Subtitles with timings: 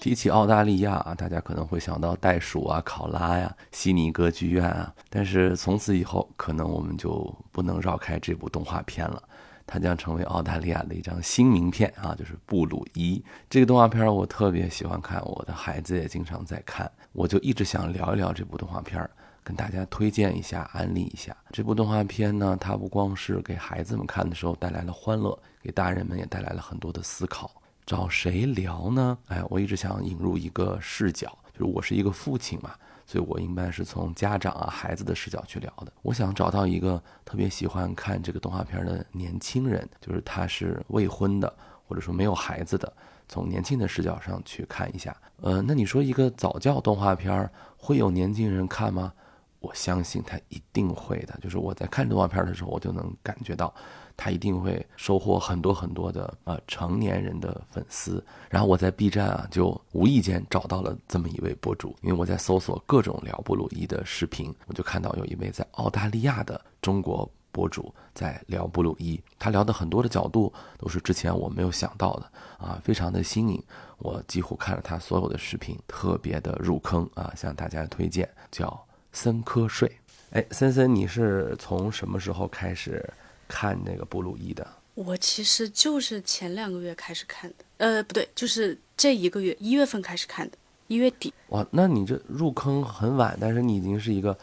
[0.00, 9.22] 提起澳大利亚啊，大家可能会想到袋鼠啊、考拉呀、悉尼歌剧院啊，但是从此以后，可能我们就不能绕开这部动画片了。
[9.66, 19.08] 它将成为澳大利亚的一张新名片啊，就是布鲁伊这个动画片，我特别喜欢看，我的孩子也经常在看，我就一直想聊一聊这部动画片，
[19.44, 22.56] 跟大家推荐一下、安利一下这部动画片呢。
[22.58, 27.50] 它不光是给孩子们看的时候带来了欢乐，给大人们也带来了很多的思考。
[27.90, 29.18] 找谁聊呢？
[29.26, 32.70] 哎，我一直想引入一个视角，就是我是一个父亲嘛。
[33.04, 35.92] 所以我一般是从家长啊、孩子的视角去聊的。
[36.02, 41.52] 我想找到一个特别喜欢看这个动画片的年轻人，就是他是未婚的，
[41.84, 42.92] 或者说没有孩子的，
[43.26, 45.16] 从年轻的视角上去看一下。
[45.40, 49.12] 呃，那你说一个早教动画片会有年轻人看吗？
[49.58, 51.36] 我相信他一定会的。
[51.42, 53.74] 就是我在看动画片的时候，我就能感觉到。
[54.22, 73.64] 他一定会收获很多很多的呃成年人的粉丝，然后我在 B 站啊就无意间找到了这么一位博主，因为我在搜索各种聊布鲁伊的视频，我就看到有一位在澳大利亚的中国博主在聊布鲁伊，他聊的很多的角度都是之前我没有想到的啊，非常的新颖，
[73.96, 79.90] 我几乎看了他所有的视频，特别的入坑啊，向大家推荐叫森科睡。
[80.32, 83.02] 哎，森森，你是从什么时候开始？
[83.50, 90.56] 看那个布鲁伊的，我其实就是前两个月开始看的，呃，不对，就是这一个月一月份开始看的，
[90.86, 91.34] 一月底。
[91.48, 94.36] 哇，那你这入坑很晚，但是你已经是一个，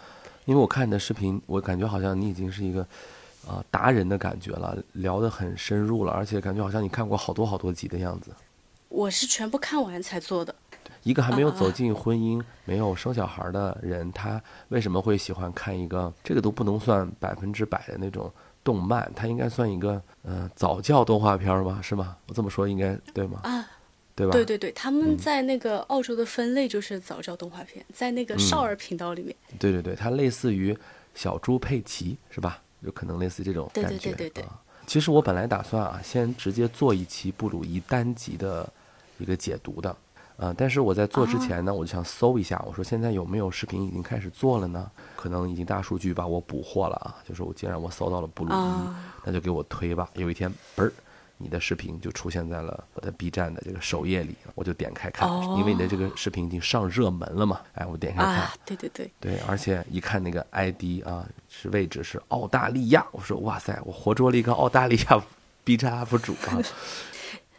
[0.43, 2.85] 因为我看你的视频，我感觉好像你已经是一个，
[3.47, 8.31] 呃，达人的感觉了，聊得很深入了，而且感觉好像你看过好多好多集的样子。
[8.89, 10.53] 我是全部看完才做的。
[11.03, 18.29] 一个还没有走进婚姻、没有生小孩的人，他为什么会喜欢看一个这个都不能算百分之百的那种？
[18.67, 22.17] 动漫，它应该算一个呃早教动画片吧，是吗？
[22.27, 23.39] 我这么说应该对吗？
[23.43, 23.65] 啊，
[24.13, 24.33] 对吧？
[24.33, 29.33] 对对对，他们在那个澳洲的分类就是早教动画片，在那个少儿频道里面。
[29.57, 30.77] 对对对，它类似于
[31.15, 32.61] 小猪佩奇，是吧？
[32.81, 33.89] 有可能类似这种感觉。
[33.91, 34.45] 对对对对对。
[34.85, 38.69] 其实我本来打算啊，先直接做一期布鲁伊单集的
[39.17, 39.95] 一个解读的。
[40.37, 44.89] 呃，但是我在做之前呢，我就想搜一下，我说现在有没有视频已经开始做了呢？
[45.15, 48.89] 可能已经大数据把我捕获了啊，就是我既然我搜到了布鲁伊，
[49.25, 50.07] 那就给我推吧。
[50.13, 50.93] 有一天，嘣儿，
[51.39, 55.27] 你的视频就出现在了我的 B 站的这个首页里，我就点开看，
[55.57, 57.61] 因为你的这个视频已经上热门了嘛。
[57.73, 65.19] 哎，我点开看，对对对，对，而且一看那个 ID 啊，是位置是澳大利亚，我说哇塞，我活捉了一个澳大利亚
[65.63, 66.61] B 站 UP 主啊。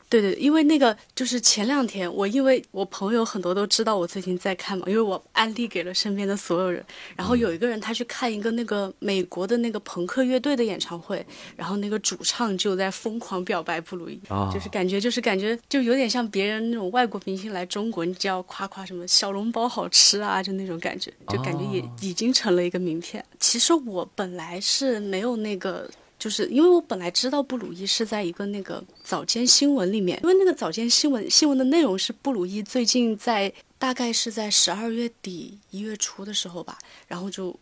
[0.09, 6.83] 对对，因为那个就是前两天，我因为我朋友很多都知道我最近在看嘛，因为我安利给了身边的所有人。
[7.15, 11.25] 然后有一个人他去看一个那个美国的那个朋克乐队的演唱会，
[11.57, 14.19] 然后那个主唱就在疯狂表白布鲁伊，
[14.53, 23.23] 就是感觉就是感觉就有点像别人那种外国明星来中国，你只要夸夸什么小笼包好吃啊，就那种感觉，就感觉也已经成了一个名片。
[23.39, 25.87] 其实我本来是没有那个。
[26.19, 37.55] 就是因为我本来知道布鲁伊是在一个那个早间新闻里面，因为那个早间新闻新闻的内容是布鲁伊最近在大概是在十二月底一月初的时候吧，然后就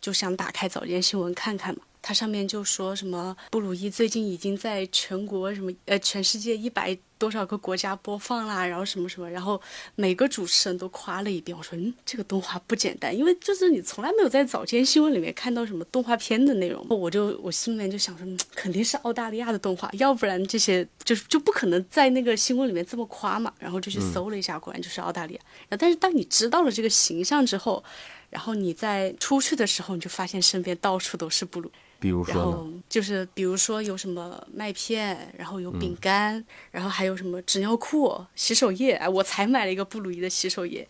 [0.00, 1.82] 就想打开早间新闻看看嘛。
[2.02, 9.60] 它上面就说什么布鲁伊最近已经在全国什么呃全世界一百多少个国家播放啦，然后什么什么，然后
[9.94, 11.56] 每个主持人都夸了一遍。
[11.56, 16.86] 我说嗯，这个动画不简单，因为就是你从来没有在早间新闻里面看到什么动画片的内容。
[16.88, 23.52] 我就我心里面就想说，肯定是澳大利亚的动画，要不然这些就是就不可能在那个新闻里面这么夸嘛。
[23.58, 25.40] 然后就去搜了一下，果然就是澳大利亚。
[25.68, 27.84] 然后但是当你知道了这个形象之后，
[28.30, 31.70] 然后你在出去的时候，你就发现身边到处都是布鲁。
[32.00, 39.00] 比如，然后就是比如说有什么麦片，然后有饼干，然后还有什么纸尿裤、洗手液。
[39.12, 40.88] 我才买了一个布鲁伊的洗手液，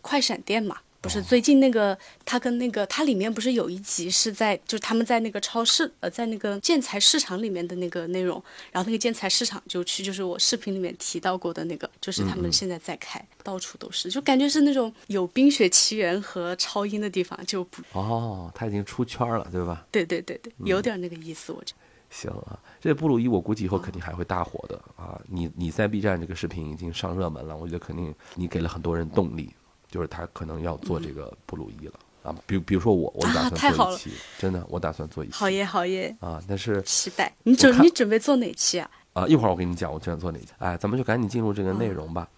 [0.00, 0.78] 快闪电嘛。
[1.04, 8.42] 不是最近那个，他跟那个，它里面不是有一集是在，就是他们在那个超市，呃，在那个建材市场里面的那个内容。
[8.72, 17.82] 然后那个建材市场就去，就是我视频里面提到过的那个， 就是他们现在在开，到处都是，就感觉是那种有《冰雪奇缘》和超英的地方就不。
[17.92, 19.86] 哦，他已经出圈了，对吧？
[19.90, 21.78] 对对对对，有点那个意思，我觉得。
[22.08, 25.20] 行啊，这布鲁伊我估计以后肯定还会大火的啊！
[25.28, 29.52] 你你在 B 站这个视频已经上热门了，我觉得肯定你给了很多人动力。
[29.94, 31.92] 就是他可能要做这个布鲁伊了
[32.24, 35.34] 啊，比比如说我，我打算做一期，真的，我打算做一期。
[35.34, 36.42] 好耶，好耶啊！
[36.48, 38.90] 但是期待你准你准备做哪期啊？
[39.12, 40.48] 啊，一会儿我跟你讲，我准备做哪期。
[40.58, 42.28] 哎，咱们就赶紧进入这个内容吧。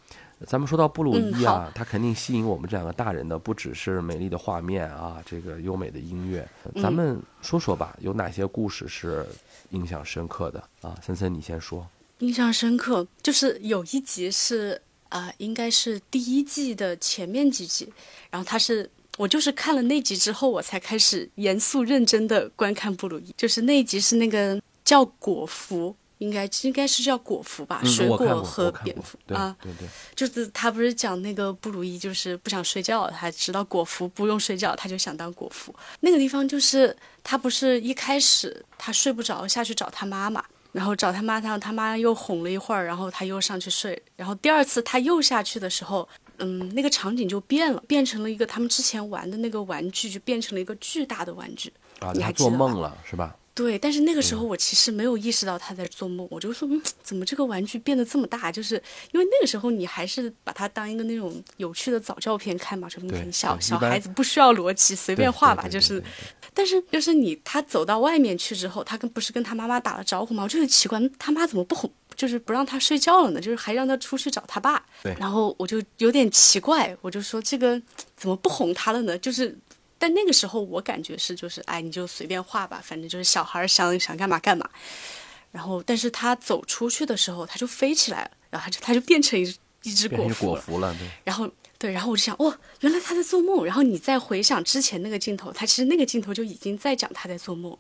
[0.47, 6.47] 咱们说到布鲁伊啊，它肯定吸引我们这两个大人的不只是美丽的画面啊，这个优美的音乐。
[6.83, 9.27] 咱们说说吧，有哪些故事是
[9.71, 10.95] 印象深刻的啊？
[11.03, 11.87] 森森，你先说。
[12.19, 14.83] 印象深刻就是有一集是。
[15.09, 17.93] 啊、应该是第一季的前面几集，
[18.31, 18.91] 然后他是。
[19.19, 23.35] 我就是看了那集之后，我才开始严肃认真的观看布鲁伊。
[23.35, 29.57] 就是那一集是那个叫果蝠，应该应该是叫果蝠吧，嗯水果和蝙蝠啊。
[29.63, 35.75] 对对，就是他不是讲那个布鲁伊就是不想睡觉，他知道果蝠不用睡觉，他就想当果蝠。
[36.01, 36.95] 那个地方就是
[37.25, 40.45] 他不是一开始他睡不着下去找他妈妈，
[40.77, 46.07] 然后找他妈，他他妈又哄了一会儿，然后他又上去睡，然后第二次他又下去的时候。
[46.39, 51.73] 嗯，那个场景就变了，变成了一个他们之前玩的那个玩具，就变成了一个巨大的玩具。
[52.01, 53.35] 啊，你他还做梦了是吧？
[53.57, 58.53] 对，但是那个时嗯候我其实没有意识到他在做梦，我就说，嗯，怎么这个玩具变得这么大？
[58.53, 58.75] 就是
[59.13, 66.03] 因为那个时候你还是把它当一个那种有趣的早教片看嘛，说你对很小小孩子不需要逻辑，随便画吧，就是。
[66.53, 70.43] 但是就是你他走到外面去之后，他跟不是跟他妈妈打了招呼吗？
[70.43, 73.41] 我就很奇怪，他妈怎么不哄，就是不让他睡觉了呢？
[73.41, 74.85] 就是还让他出去找他爸。
[75.03, 77.81] 对然后我就有点奇怪，我就说这个
[78.19, 79.17] 怎么不哄他了呢？
[79.17, 79.57] 就是。
[79.99, 84.69] 但那个时候我感觉是就是哎，你就随便画吧，反正就是小孩儿想想干嘛干嘛。
[85.53, 89.43] 然后，但是他走出去的时候，他就飞起来了，然后他就他就变成一
[89.85, 90.53] 一只果蝠了。
[90.53, 91.09] 果蝠了，对。
[91.25, 93.65] 然后对，然后我就想，哇，原来他在做梦。
[93.65, 97.75] 然后你再回想之前那个镜头，他其实那个镜头就已经在讲他在做梦。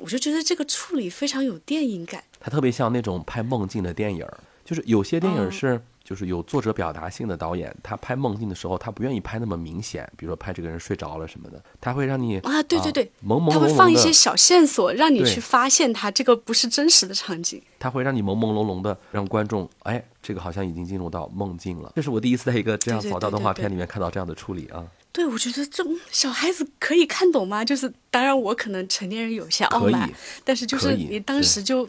[0.00, 2.24] 我就觉得这个处理非常有电影感。
[2.40, 17.62] 他特别像那种拍梦境的电影儿，就是有些电影是、就是有作者表达性的导演，他拍梦境的时候，他不愿意拍那么明显，比如说拍这个人睡着了什么的，他会让你啊，对对对，朦朦胧胧他会放一些，小线索，让你去发现他这个不是真实的场景。
[17.78, 21.92] 他会让你朦朦胧胧的让观众，哎，这个好像已经进入到梦境了。
[21.94, 27.64] 这是我第一次在一个这样对对扫到对对对动画片里面看到这样的处理啊，对，我觉得这嗯小孩子可以看懂吗？
[27.64, 30.10] 就是当然我可能成年人有些傲慢，
[30.42, 31.88] 但是就是你当时就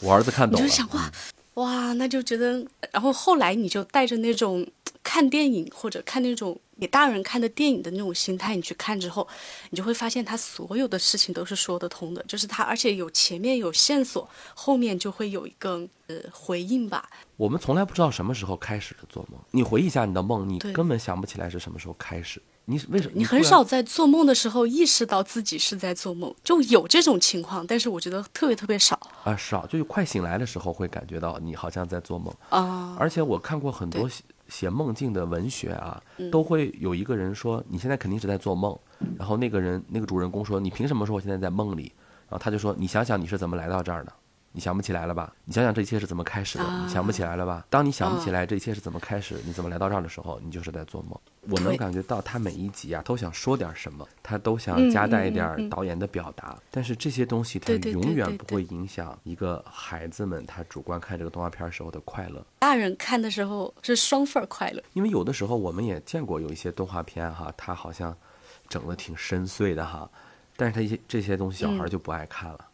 [0.00, 1.10] 我儿子看懂了，就想哇、
[1.54, 4.66] 哇，那就觉得，然后后来你就带着那种
[5.02, 9.24] 看电影或者看那种给大人看的电影的那种心态，你去看之后，
[9.70, 17.08] 你就会发现他所有的事情都是说得通的，就是他而且有前面有线索，后面就会有一个呃回应吧。
[17.36, 19.40] 我们从来不知道什么时候开始的做梦。
[19.52, 22.42] 你回忆一下你的梦，你根本想不起来是什么时候开始。
[22.64, 23.12] 你为什么？
[23.14, 32.32] 你很少在做梦的时候意识到自己是在做梦，就有这种情况，但是我觉得特别特别少啊，少，就是快醒来的时候会感觉到你好像在做梦。
[32.50, 32.96] 啊。
[32.98, 34.12] 而且我看过很多对
[34.52, 38.78] 写写梦境的文学啊，嗯都会有一个人说你现在肯定是在做梦，
[39.16, 41.92] 然后那个人那个主人公说你凭什么说我现在在梦里？
[42.28, 44.12] 然后他就说你想想你是怎么来到这儿的。
[44.52, 45.32] 你想不起来了吧？
[45.46, 46.64] 你想想这一切是怎么开始的？
[46.64, 47.64] 啊你想不起来了吧？
[47.70, 51.18] 当你想不起嗯来这一切是怎么开始，你怎么来到这儿的时候，你就是在做梦。
[51.48, 62.44] 我能感觉到他每一集啊都想说点什么，他都想嗯加带一点导演的表达，但是这些东西它对对对永远不会影响一个孩子们他主观看这个动画片时候的快乐。
[62.58, 64.82] 大人看的时候是双份快乐。
[64.92, 68.14] 因为有的时候我们也见过有一些动画片哈，他好像
[68.68, 70.08] 整的挺深邃的哈，
[70.56, 72.66] 但是他一些这些东西小孩就不爱看了。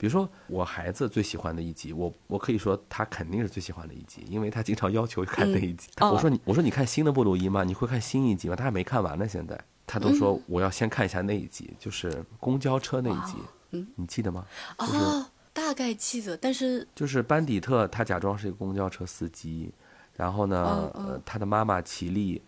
[0.00, 5.90] 比如说我孩子最喜欢的一集，我我可以说他肯定是最喜欢的一集，因为他经常要求看那一集。
[6.00, 7.64] 哦我说你我说你看新的布鲁伊吗？
[7.64, 8.56] 你会看新一集吗？
[8.56, 13.34] 他还没看完呢，现在他都说嗯我要先看一下那一集，就是公交车那一集，
[13.72, 14.46] 嗯你记得吗？
[14.78, 19.70] 就是哦，大概记得，但是就是班底特，他假装是一个公交车司机，
[20.14, 22.40] 然后呢，他的妈妈齐丽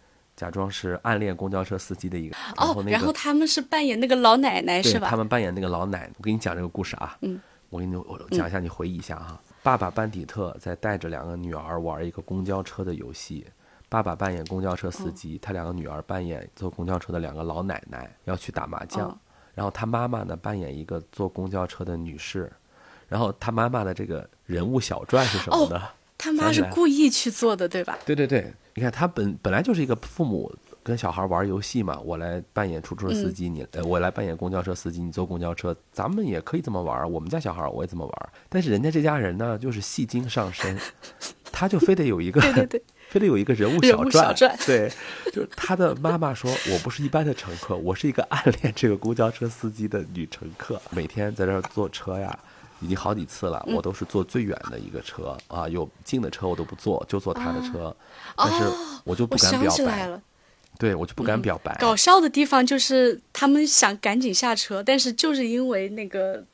[0.42, 5.06] 假装是暗恋公交车司机的一个，然后哦，那然后他们是扮演那个老奶奶是吧？
[5.08, 6.12] 他们扮演那个老奶奶。
[6.18, 9.40] 我给你讲这个故事啊，嗯，我给你我讲一下，你回忆一下哈。
[9.62, 13.46] 爸爸班底特在带着两个女儿玩一个公交车的游戏。
[13.88, 19.08] 爸爸扮演公交车司哦机，他两个女儿扮演坐公交车的两个老奶奶，要去打麻将。
[19.08, 19.18] 哦
[19.54, 22.50] 然后他妈妈呢扮演一个坐公交车的女士，
[23.06, 25.82] 然后他妈妈的这个人物小传是什么呢？
[26.18, 27.98] 他妈是故意去做的，对吧？
[28.06, 30.52] 对对对，你看他本本来就是一个父母
[30.82, 37.08] 跟小孩玩游戏嘛，我来扮演出租车司机，你呃我来扮演公交车司机，你坐公交车，咱们也可以这么玩儿。
[37.08, 40.78] 我们家小孩我也这么玩儿，但是人家这家人呢，就是戏精上身，
[41.50, 44.88] 他就非得有一个对对对，非得有一个人物小传对，
[45.32, 52.38] 就是他的妈妈说，我不是一般的乘客，我是一个暗恋这个公交车司机的女乘客，每天在这儿坐车呀。
[52.82, 53.74] 已经好几次了，嗯。
[53.74, 57.94] 我都是坐最远的一个车啊，有近的车我都不坐，就坐他的车，
[58.36, 58.64] 但是
[59.04, 60.20] 我就不敢表白，
[60.78, 61.76] 对我就不敢表白。
[61.80, 66.44] 搞笑的地方就是他们想赶紧下车，但是就是因为那个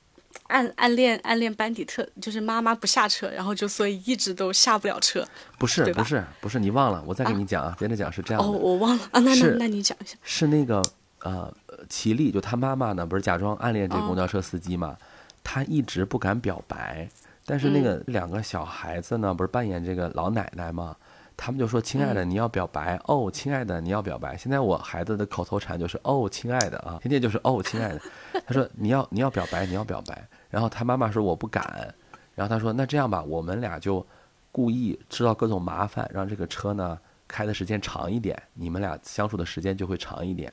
[0.48, 5.26] 暗暗恋暗恋班底特，就是妈妈不下车，然后就所以一直都下不了车。
[5.58, 10.16] 不是不是不是，你忘了，我再给你讲啊，接着讲是这样哦，我忘了啊，那那那你讲一下。
[10.22, 10.82] 是那个
[11.20, 11.52] 呃，
[11.88, 14.96] 齐丽就他妈妈呢，不是假装暗恋这个公交车司机嘛，
[15.50, 17.08] 她一直不敢表白，
[17.46, 20.94] 但是那个两个小孩子呢，不是扮演这个老奶奶吗，
[21.38, 28.00] 他们就说：“亲爱的，你要表白哦，亲爱的，你要表白。”现在我孩子的口头禅就是“哦，亲爱的啊”，天天就是“哦，亲爱的”。
[28.46, 31.94] 他说：“你要你要表白，你要表白。”然后他妈妈说：“我不敢。”
[32.36, 34.06] 然后他说：“那这样吧，我们俩就
[34.52, 40.52] 故意制造各种麻烦，让这个车呢开的时间长一点，你们俩相处的时间就会长一点。”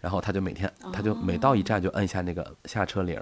[0.00, 3.16] 然后他就每天，他就每到一站就摁下那个下车铃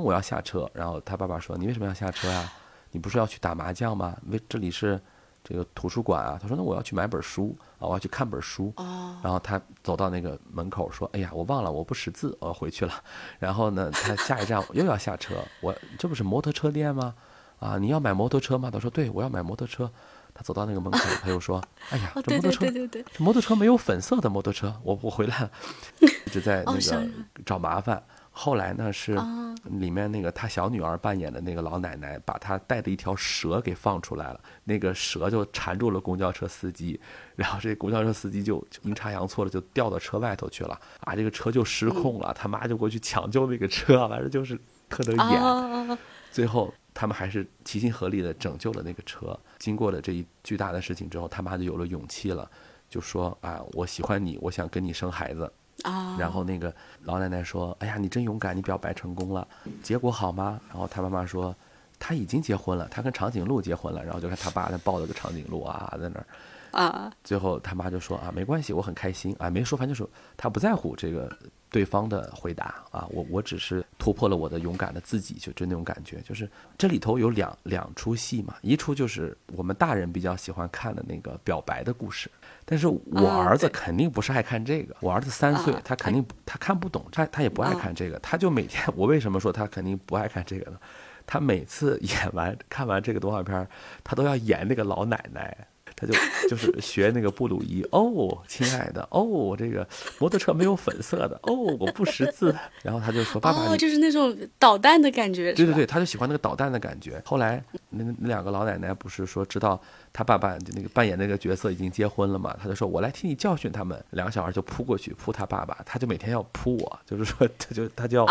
[0.00, 0.68] 我要下车。
[0.72, 2.52] 然后他爸爸说：“你为什么要下车呀？
[2.92, 4.16] 你不是要去打麻将吗？
[4.28, 5.00] 为这里是。”
[5.48, 9.16] 这个图书馆啊，他说：“那我要去买本书啊，我要去看本书。”哦。
[9.22, 12.92] 然后他走到那个门口说：“哎呀，我忘了，我不识字，我要回去了。”
[13.38, 15.36] 然后呢，他下一站又要下车。
[15.60, 17.14] 我这不是摩托车店吗？
[17.60, 18.72] 啊，你要买摩托车吗？
[18.72, 19.88] 他说：“对，我要买摩托车。”
[20.34, 25.50] 他走到那个门口，他又说：“哎呀，这摩托车，对对对，这摩托车没有粉色的摩托车，我我回来了，
[26.26, 27.08] 一直在那个
[27.44, 28.02] 找麻烦。”
[28.38, 29.18] 后来呢，是
[29.64, 37.00] 里面那个他小女儿扮演的那个老奶奶，把她带的一条蛇给放出来了，那个蛇就缠住了公交车司机，
[37.34, 45.98] 然后这公交车司机就阴差阳错的就掉到车外头去了，啊，这个车就失控了，他妈就过去抢救那个车，反正就是特得演。
[46.30, 49.34] 最后他们还是齐心合力的拯救了那个车。
[49.58, 52.50] 经过了这一巨大的事情之后，他妈就有了勇气了，
[52.90, 55.50] 就说啊，我喜欢你，我想跟你生孩子。
[55.82, 59.46] 啊，然后那个老奶奶说：“哎呀，你真勇敢，你表白成功了，
[59.82, 61.54] 结果好吗？”然后他妈妈说
[61.98, 66.26] ：“他已经结婚了，他跟长颈鹿结婚了。”然后就看他爸在抱着个长颈鹿啊，在那儿。
[66.72, 71.30] 啊，最后他妈就说：“啊，没关系，我很开心啊，没说，反正就是他不在乎这个
[71.76, 76.22] 对方的回答啊，我我只是突破了我的勇敢的自己，就就那种感觉。
[76.22, 82.30] 就是这里头有两两出戏嘛，一出就是我们大人比较喜欢看的那个表白的故事。”
[82.64, 90.78] 但是我儿子肯定不是爱看这个，我儿子三岁，他肯定他看不懂，他他也不爱看这个，他就每天，我为什么说他肯定不爱看这个呢？
[91.26, 93.68] 他每次演完看完这个动画片，
[94.02, 95.68] 他都要演那个老奶奶。
[95.96, 96.12] 他就
[96.48, 99.86] 就是 学那个布鲁伊哦，亲爱的哦，这个
[100.18, 102.54] 摩托车没有粉色的哦，我不识字。
[102.82, 107.20] 然后他就说：“爸爸，哦，就是那种捣蛋的感觉。”对对对，他就喜欢那个捣蛋的感觉。
[107.24, 109.80] 后来那那两个老奶奶不是说知道
[110.12, 112.54] 他爸爸那个扮演那个角色已经结婚了嘛？
[112.62, 118.26] 他就说：“我来替你教训他们。”两个小孩就扑过去扑他爸爸，他就每天要扑我，就是说他就他就要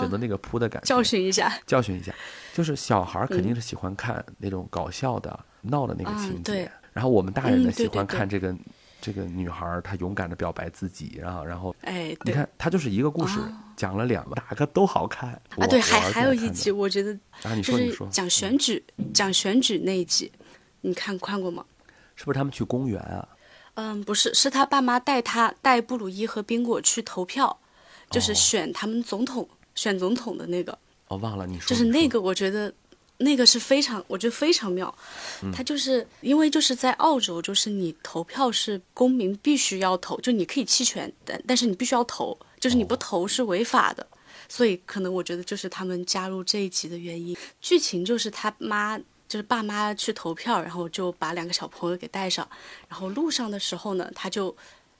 [0.00, 2.12] 选择那个扑的感觉，教训一下，教训一下。
[2.52, 6.68] 就是小孩肯定是喜欢看那种搞笑的、闹的那个情节。
[6.98, 8.52] 然后我们大人呢喜欢看这个，
[9.00, 13.38] 这个女孩她勇敢的表白自己，然后然后，哎，你看她就是一个故事
[13.76, 15.64] 讲了两个，哪个都好看啊。
[15.68, 18.82] 对，还还有一集我觉得啊，你说你说讲选举
[19.14, 20.32] 讲选举那一集，
[20.80, 21.64] 你看看过吗？
[22.16, 23.28] 是不是他们去公园啊？
[23.74, 27.56] 嗯，不是，是他爸妈带他带布鲁伊和宾果去投票，
[28.10, 30.76] 就是选他们总统选总统的那个。
[31.06, 32.74] 哦，忘了你说就是那个，我觉得。
[33.18, 34.92] 那个是非常，我觉得非常妙，
[35.52, 44.06] 他就是因为就是在澳洲，就是你投票是公民必须要投，就你可以弃权，但但是你必须要投，就是你不投是违法的，
[44.48, 47.36] 所以可能我觉得就是他们加入这一集的原因。
[47.60, 48.96] 剧情就是他妈
[49.26, 52.48] 就是爸妈去投票，然后就把两个小朋友给带上，
[52.88, 54.56] 然后路上的时候呢，他就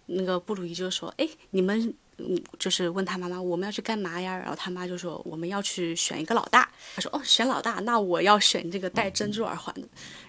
[0.07, 4.37] 那个布鲁伊就说：“哎，你们。”嗯，就是问他妈妈我们要去干嘛呀？
[4.37, 6.69] 然后他妈就说我们要去选一个老大。
[6.97, 9.83] 他说哦，选老大，那我要选这个戴珍珠耳环的。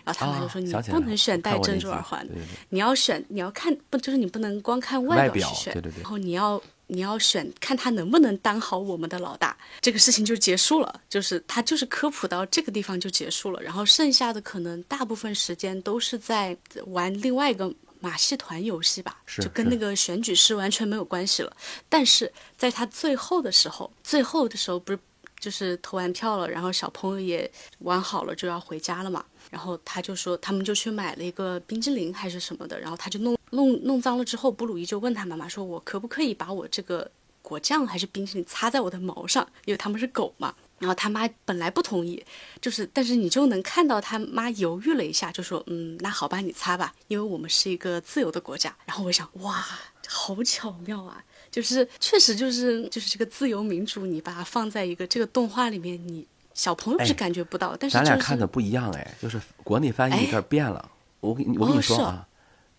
[0.03, 2.33] 然后他妈就说你不能选戴珍珠耳环的，
[2.69, 6.01] 你要选你要看不就是你不能光看外表去选，对对对。
[6.01, 11.01] 然后你要你要选看他能不能当好我们的老大，这个事情就结束了。
[11.09, 16.55] 就是他就是科普到这个地方就结束了，然后剩下的可能大部分时间都是在
[16.87, 17.73] 玩另外一个。
[17.99, 21.55] 马戏团游戏吧，就跟那个选举是完全没有关系了。
[21.87, 24.99] 但是在他最后的时候，最后的时候不是
[25.39, 29.23] 就是投完票了，然后小朋友也玩好了就要回家了嘛。
[29.49, 37.09] 然后他就说，他们就去买了一个冰激凌还是什么的，然后他就弄弄弄脏了之后，布鲁伊就问他妈妈说：“我可不可以把我这个
[37.41, 39.47] 果酱还是冰淇淋擦在我的毛上？
[39.65, 42.23] 因为他们是狗嘛。”然后他妈本来不同意，
[42.61, 49.65] 就是，但是你就能看到他妈犹豫了一下，就说：“嗯，那好吧，你擦吧，因为我们是一个自由的国家。”然后我想，哇，
[50.07, 51.23] 好巧妙啊！
[51.51, 57.75] 就是确实就是就是这个自由民主，你把它放在一个这个动画里面，你小朋友是感觉不到。
[57.77, 60.89] 但是咱俩看的不一样哎，就是国内翻译有点变了。
[61.19, 62.25] 我跟我跟你说啊，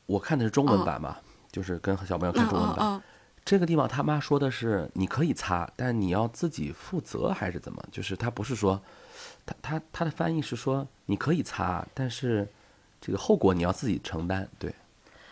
[0.07, 1.17] 我看的是中文版嘛，
[1.53, 3.03] 就是跟小朋友看中文版。
[3.45, 7.83] 这个地方他妈说的是你可以擦，但你要自己负责还是怎么？
[7.91, 8.81] 就是他不是说，
[9.45, 12.49] 他他他的翻译是说你可以擦，但是
[13.01, 14.49] 这个后果你要自己承担。
[14.59, 14.73] 对，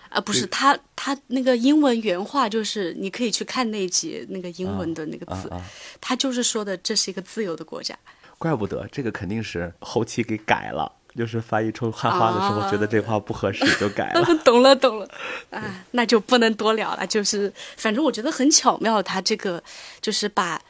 [0.09, 5.53] 啊不是他他那个英文原话就是你可以去看那集那个英文的那个字，
[6.01, 7.97] 他就是说的这是一个自由的国家。
[8.39, 10.91] 怪不得这个肯定是后期给改了。
[11.19, 14.25] 就是翻译成汉话的时候，觉得这话不合适，就改了。
[14.45, 15.09] 懂了，懂了。
[15.51, 17.05] 啊，那就不能多聊了。
[17.05, 19.61] 就是，反正我觉得很巧妙，他这个
[20.01, 20.63] 就是把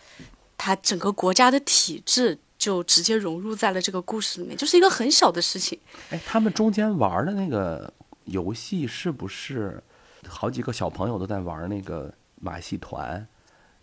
[0.56, 5.78] 他整个国家的体制就直接融入在了这个故事里面，就是一个很小的事情。
[6.08, 7.92] 哎，他们中间玩的那个
[8.24, 9.82] 游戏是不是
[10.26, 13.28] 好几个小朋友都在玩那个马戏团？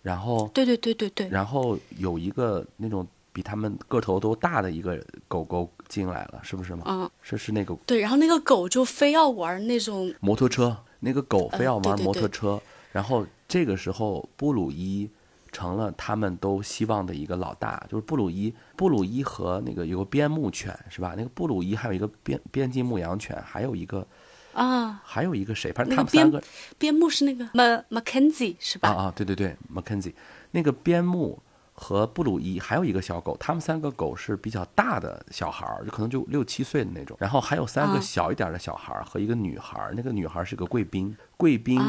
[0.02, 1.30] 然后，对对对对对。
[1.30, 3.08] 然后有一个那种。
[3.36, 6.84] 比他们个头都大的一个狗狗进来了，是不是吗？
[6.88, 7.76] 嗯，是是那个。
[7.86, 12.58] 对，然后那个狗就非要玩那种摩托车，那个狗非要玩摩托车。
[12.94, 15.10] 然后这个时候，布鲁伊
[15.52, 18.54] 成了他们都希望的一个老大，就是布鲁伊。
[18.78, 21.14] 布鲁伊和那个有个边牧犬是吧？
[21.18, 24.08] 那个布鲁伊还有一个边边境牧羊犬，还有一个
[24.54, 25.74] 啊，还有一个谁？
[25.74, 26.42] 反正他们三个
[26.78, 28.88] 边牧是那个 Ma Mackenzie 是吧？
[28.88, 30.14] 啊啊，对对对，Mackenzie
[30.52, 31.38] 那个边牧。
[31.76, 37.16] 和布鲁伊还有一个小狗，他们三个狗是比较大的小孩儿，就可能就六七岁的那种。
[37.20, 41.80] 然后还有三个小一点的小孩儿和一个女孩儿，那个女孩儿是个贵宾，贵宾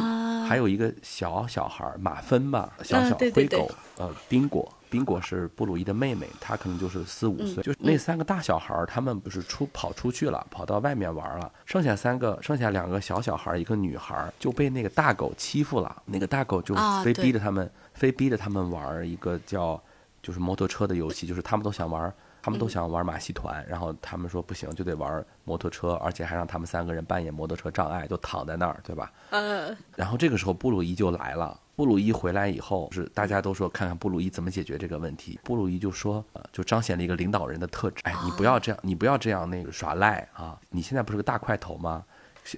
[0.46, 4.70] 还有一个小小孩儿马芬吧，小小灰狗，呃，宾果。
[4.88, 7.60] 宾果是布鲁伊的妹妹，她可能就是四五岁。
[7.60, 11.52] 就那三个大小孩儿，他们不是出跑出去了，跑到外面玩了。
[11.64, 16.02] 剩下三个，剩下两个小小孩儿，一个女孩儿就被那个大狗欺负了。
[16.04, 19.82] 那个大狗就非逼着他们，非逼着他们玩一个叫
[20.22, 22.14] 就是摩托车的游戏，就是他们都想玩。
[22.42, 29.12] 他们都想玩马戏团，然后他们说不行，就得玩摩托车，而且还让他们三个人扮演摩托车障碍，就躺在那儿，对吧？
[29.30, 29.76] 嗯。
[29.96, 31.58] 然后这个时候布鲁伊就来了。
[31.74, 35.40] 布鲁伊回来以后，是大家都说看看布鲁伊怎么解决这个问题。
[35.42, 38.00] 布鲁伊就说，就彰显了一个领导人的特质。
[38.04, 40.56] 哎，你不要这样，你不要这样那个耍赖啊！
[40.70, 42.04] 你现在不是个大块头吗？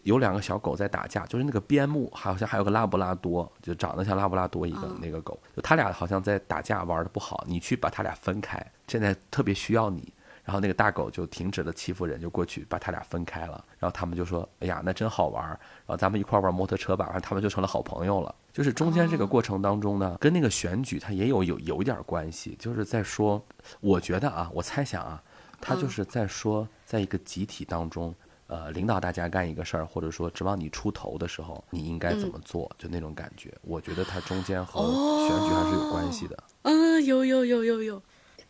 [0.02, 7.44] 有两个小狗在打架，就是那个边牧，好像还有个拉布拉多，就长得像拉布拉多一个那个狗，就他俩好像在打架，玩的不好。
[7.46, 10.12] 你去把他俩分开，现在特别需要你。
[10.44, 13.62] 然后那个大狗就停止了欺负人，就过去把他俩分开了。
[13.78, 17.04] 然后他们就说：“哎呀，那真好玩儿然后咱们一块玩摩托车吧。
[17.04, 18.34] 然后他们就成了好朋友了。
[18.50, 22.56] 就是中间这个过程当中呢，跟那个选举它也有有有一点关系。
[22.58, 23.44] 就是在说，
[23.80, 25.22] 我觉得啊，我猜想啊，
[25.60, 28.14] 他就是在说，在一个集体当中。
[28.48, 32.70] 呃，领导大家干一个事儿，或者说指望你出头的时候，你应该怎么做？
[32.78, 34.80] 就那种感觉，我觉得它中间和
[35.28, 36.44] 选举还是有关系的。
[36.62, 38.02] 嗯，有有有有有，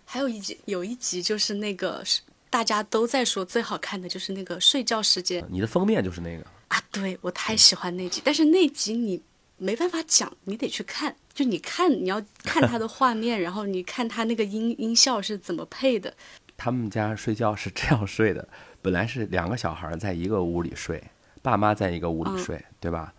[0.04, 2.02] 还有一集，有一集就是那个
[2.48, 5.44] 大家都在说最好看的就是那个睡觉时间。
[5.50, 6.80] 你的封面就是那个啊？
[6.92, 9.20] 对，我太喜欢那集，但是那集你
[9.56, 11.14] 没办法讲，你得去看。
[11.34, 16.14] 就你看，你要看它的画面，然后你看它那个音音效是怎么配的。
[16.56, 18.48] 他们家睡觉是这样睡的。
[18.82, 21.02] 本来是两个小孩在一个屋里睡，
[21.42, 23.12] 爸妈在一个屋里睡，对吧？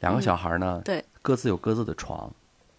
[0.00, 2.30] 两个小孩呢，对，各自有各自的床。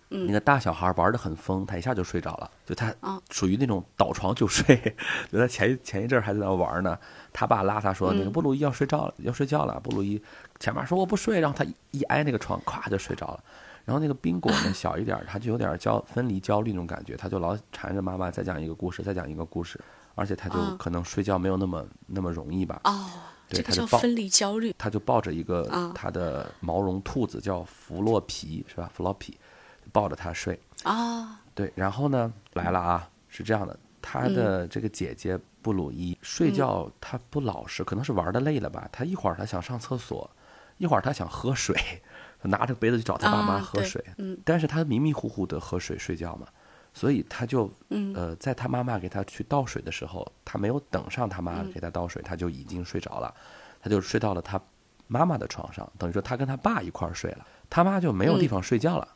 [0.10, 2.96] 嗯，那个大小孩玩得很疯，他一下就睡着了，就他
[3.30, 4.96] 属于那种倒床就睡。
[5.30, 6.98] 就他前前一阵还在那玩呢，
[7.34, 10.22] 他爸拉他说：“那个布鲁伊要睡着了，要睡觉了。”布鲁伊
[10.60, 13.44] 前面说我不睡，然后他一挨那个床，咵就睡着了。
[13.84, 19.78] 然后那个宾果呢， 小一点，他就有点焦分离焦虑那种感觉，他就老缠着妈妈再讲一个故事，再讲一个故事。
[20.18, 22.82] 而且他就可能睡觉没有那么那么容易吧？
[22.86, 23.06] 哦，
[23.48, 24.74] 对，他就分离焦虑。
[24.80, 28.90] 他就抱着一个他的毛绒兔子，叫弗洛皮，是吧？
[28.92, 29.38] 弗洛皮，
[29.92, 30.60] 抱着他睡。
[30.82, 31.72] 啊，对。
[31.76, 38.90] 然后呢，来了啊，是这样的，他的这个姐姐布鲁伊睡觉，他不老实，可能是玩的累了吧？
[38.92, 40.28] 他一会儿他想上厕所，
[40.80, 41.76] 一会儿他想喝水，
[42.42, 44.04] 拿着杯子去找他爸妈喝水。
[44.18, 46.48] 嗯，但是他迷迷糊糊的喝水睡觉嘛。
[46.98, 47.72] 所以他就，
[48.16, 53.32] 呃，在他妈妈给他去倒水的时候，他没有等上他妈给他倒水，他就已经睡着了，
[53.80, 54.60] 他就睡到了他
[55.06, 59.08] 妈妈的床上，等于说他跟他爸一块儿睡了，他妈就没有地方睡觉了，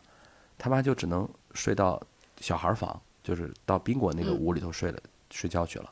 [0.59, 1.99] 他妈就只能睡到
[2.39, 4.99] 小孩房，就是到宾果那个屋里头睡了，
[5.31, 5.91] 睡觉去了，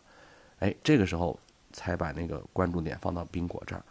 [0.60, 1.40] 哎，这个时候
[1.74, 3.84] 才把那个关注点放到宾果这儿，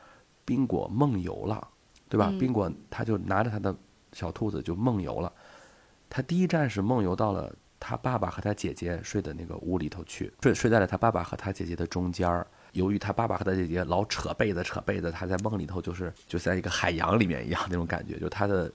[0.45, 1.67] 宾果梦游了，
[2.09, 2.33] 对吧？
[2.39, 3.75] 宾果他就拿着他的
[4.13, 5.33] 小兔子就梦游了，
[6.09, 7.53] 他第一站是梦游到了。
[7.81, 12.47] 他爸爸和他姐姐睡的那个屋里头去，睡睡在了他爸爸和他姐姐的中间儿。
[12.73, 18.71] 由于他爸爸和他姐姐老扯被子扯被子，他在梦里头就是就在一个海洋里面一样那种感觉，就他的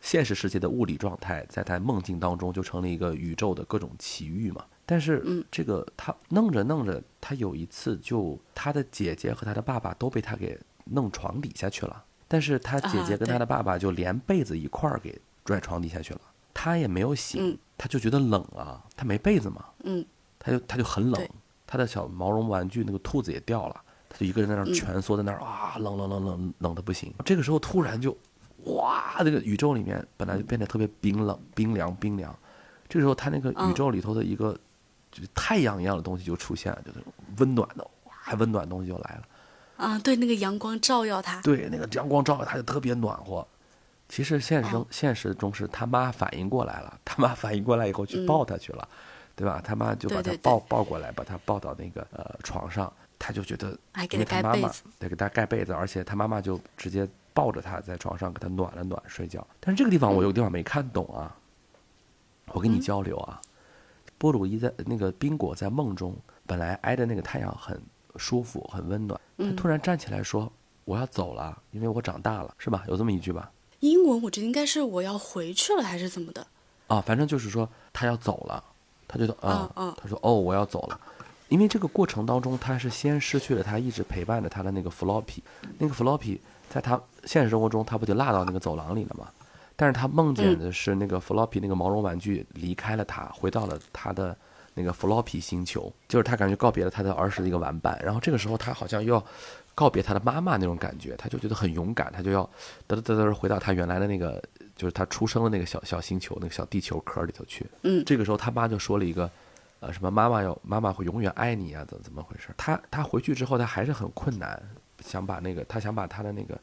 [0.00, 4.64] 现实世界的物理状态，在他梦境当中就成了一个宇宙的各种奇遇嘛。
[4.86, 16.20] 但是这个他弄着弄着，他有一次就他的姐姐和他的爸爸都被他给弄床底下去了，但是他姐姐跟他的爸爸就连被子一块儿给拽床底下去了。
[16.58, 20.02] 他也没有醒，他就觉得冷啊，他没被子嘛，嗯，
[20.38, 21.28] 他就他就很冷，
[21.66, 27.12] 他的小毛绒玩具那个兔子也掉了，他就一个人在那儿蜷缩在那儿啊，冷冷冷冷冷的不行。
[27.26, 28.16] 这个时候突然就，
[28.64, 32.34] 哇，这个宇宙里面本来就变得特别冰冷、冰凉、冰凉，
[32.88, 34.58] 这个时候他那个宇宙里头的一个
[35.12, 37.04] 就是太阳一样的东西就出现了，就是
[37.36, 39.22] 温暖的，哇，温暖的东西就来了。
[39.76, 43.46] 啊，对，那个阳光照耀他，对，那个阳光照耀他就特别暖和。
[44.08, 48.88] 其实现实中、哦现实中是他妈反应过来了，他妈反应过来以后去抱他去了，
[49.34, 49.60] 对吧？
[49.64, 53.76] 他妈就把他抱抱过来，把他抱到那个呃床上，他就觉得
[54.10, 59.44] 因为他妈妈得给他盖被子，而且他妈妈就直接抱着他在床上给他暖了暖睡觉。
[59.60, 61.36] 但是这个地方我有个地方没看懂啊，
[62.52, 63.40] 我跟你嗯交流啊。
[64.18, 66.16] 波鲁伊在那个宾果在梦中
[66.46, 67.78] 本来挨着那个太阳很
[68.16, 70.50] 舒服很温暖，他嗯突然站起来说
[70.86, 72.84] ：“我要走了，因为我长大了，是吧？
[72.88, 73.50] 有这么一句吧？
[73.80, 76.46] 英文我觉得应该是我要回去了还是怎么的？
[76.88, 78.62] 啊，反正就是说他要走了，
[79.08, 81.00] 他觉得啊，嗯嗯他说哦我要走了，
[81.48, 85.38] 因为这个过程当中他是先失去了他一直陪伴着他的那个 floppy，
[85.78, 89.28] 那个 floppy 在他现实生活中他不就落到那个走廊里了吗？
[89.78, 94.34] 但是他梦见的是那个 floppy 那个毛绒玩具离开了他，回到了他的
[94.72, 99.22] 那个 floppy 星球，就是他感觉告别了他的儿时的一个玩伴，然后这个时候他好像又要
[99.76, 102.42] 告别他的妈妈那种感觉，他就觉得很勇敢，他就要
[102.88, 104.42] 嘚嘚嘚嘚回到他原来的那个，
[104.74, 107.66] 就是他出生的那个小小星球那个小地球壳里头去。
[107.82, 109.30] 嗯这个时候他妈就说了一个，
[109.80, 112.48] 呃，什么妈妈要妈妈会永远爱你啊，怎怎么回事？
[112.56, 114.60] 他他回去之后他还是很困难，
[115.00, 116.58] 想把那个他想把他的那个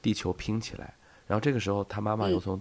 [0.00, 0.94] 地球拼起来，
[1.26, 2.60] 然后这个时候他妈妈又嗯从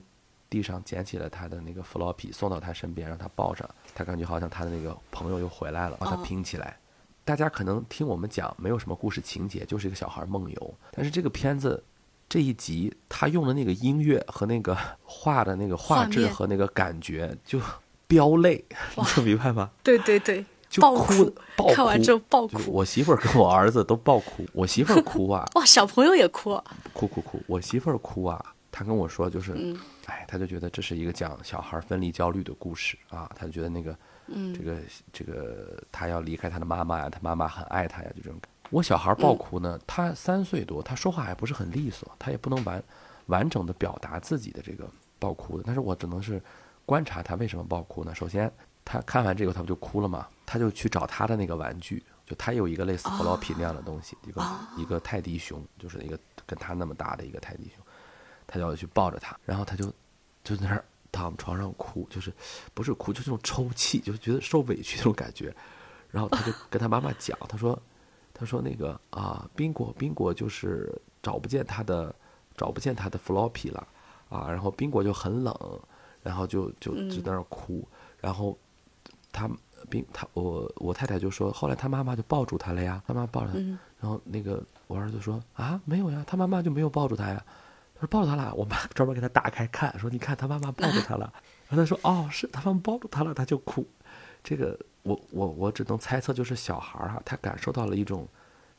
[0.49, 6.77] 地上捡起了他的那个 floppy 送到他身边，让他抱着，他感觉好像他的那个朋友又回来了，把他哦拼起来。
[7.25, 10.75] 大家可能听我们讲没有什么故事情节，就是一个小孩梦游。
[10.91, 11.83] 但是这个片子
[12.27, 17.59] 这一集他用的那个音乐和那个画的那个画质和那个感觉就
[18.07, 18.63] 飙泪，
[18.95, 19.71] 你能明白吗？
[19.83, 26.61] 对对对，就爆哭哭，爆哭，看完之后爆哭，我媳妇儿跟我儿子都爆哭，我媳妇儿哭啊， 哇，小朋友也哭，
[26.93, 34.77] 哭哭哭，我媳妇儿哭啊，她跟我说就是，嗯哎，她就觉得这是一个讲小孩分离焦虑的故事啊，她就觉得那个，嗯这个
[35.11, 38.49] 这个他要离开他的妈妈呀，他妈妈很爱他呀，就这种感。
[38.69, 42.83] 我小孩爆哭呢，他三岁多，他说话还不是很利索，他也不能完
[43.27, 46.41] 完整的表达自己的这个爆哭的，但是我只能是
[46.85, 48.15] 观察他为什么爆哭呢？
[48.15, 48.51] 首先，
[48.83, 50.27] 他看完这个他不就哭了吗？
[50.45, 54.41] 他就去找他的那个玩具，就他有一个类似 floppy 那样的东西，一个
[54.77, 57.85] 一个泰迪熊，就是一个跟他那么大的一个泰迪熊，
[58.47, 59.85] 他就要去抱着他，然后他就
[60.43, 60.83] 就在那儿
[61.13, 62.33] 躺床上哭，就是
[62.73, 65.55] 不是哭，就是那种抽泣，就觉得受委屈那种感觉。
[66.11, 67.81] 然后他就 跟他妈妈讲，他说，
[68.33, 72.13] 他说那个啊，宾果宾果就是找不见他的
[72.57, 73.87] 找不见他的 floppy 了
[74.29, 75.79] 啊，然后宾果就很冷，
[76.21, 77.87] 然后就就就在那儿哭，
[78.19, 78.57] 然后
[79.31, 79.49] 他
[79.89, 87.45] 宾他我我太太就说，后来他妈妈就抱住他了呀，他妈抱着他，嗯然后那个我儿子说啊没有呀，他妈妈就没有抱住他呀。
[87.95, 91.31] 他说抱住他了，我妈 专门给他打开看，说你看他妈妈抱住他了。
[91.69, 93.87] 然后他说哦，是他妈妈抱住他了，他就哭。
[94.43, 98.27] 这个我我我只能猜测，就是小孩儿哈、他感受到了一种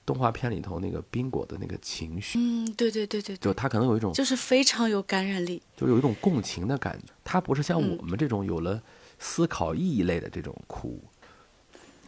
[0.05, 7.13] 动画片里头那个宾果的那个情绪，嗯，对对对对对，就他可能有一种就是非常有感染力，就有一种共情的感觉。
[7.25, 8.83] 他不是像嗯我们这种有了
[9.19, 11.03] 思考意义类的这种哭。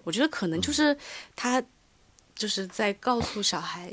[0.05, 0.97] 我觉得可嗯能就是
[1.35, 1.62] 他
[2.35, 3.90] 就是在告诉小孩，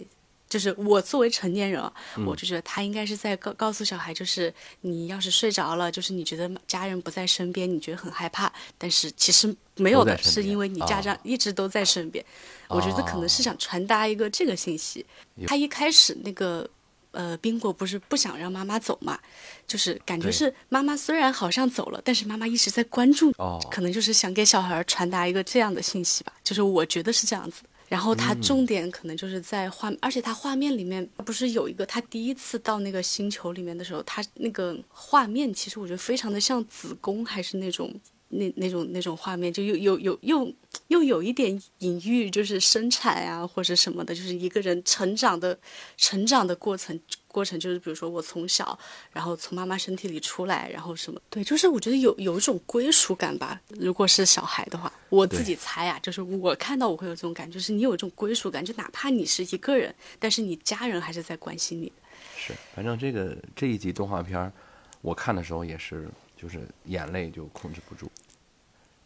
[0.53, 12.23] 就是我作为成年人啊，嗯我就觉得他应该是在告告诉小孩，就是你要是睡着了，就是你觉得家人不在身边，你觉得很害怕，但是其实没有的，是因为你家长哦一直都在身边。
[12.69, 15.03] 我觉得可能是想传达一个这个信息。
[15.37, 16.69] 有他一开始那个。
[17.13, 19.19] 呃，宾果不是不想让妈妈走嘛，
[19.67, 23.31] 就是感觉是妈妈虽然好像走了，但是妈妈一直在关注
[23.69, 27.61] 可能就是想给小孩传达一个这样的信息吧，就是我觉得是这样子。
[27.87, 37.93] 然后它重点可能就是在画，而且它画面里面不是有一个他第一次到那个星球里面的时候，他那个画面其实我觉得非常的像子宫，还是那种
[38.37, 40.53] 那那种那种画面，就又有有又
[40.87, 45.57] 又有一点隐喻，就是生产啊或者什么的，就是一个人成长的
[45.97, 46.99] 成长的过程。
[47.33, 48.77] 过程就是，比如说我从小，
[49.11, 53.59] 然后从妈妈身体里出来，然后什么，对，就是我觉得有有一种归属感吧。
[53.69, 61.91] 如果是小孩的话，我自己猜啊，就是我看到我会有这种感觉，就是你有一种归属感，就哪怕你是一个人，但是你家人还是在关心你。
[62.37, 64.53] 是，反正这个这一集动画片儿，
[65.01, 68.11] 我看的时候也是，就是眼泪就控制不住。